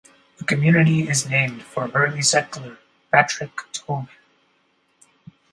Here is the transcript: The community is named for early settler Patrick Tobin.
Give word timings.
The 0.39 0.45
community 0.45 1.07
is 1.07 1.29
named 1.29 1.61
for 1.61 1.91
early 1.93 2.23
settler 2.23 2.79
Patrick 3.11 3.51
Tobin. 3.71 4.09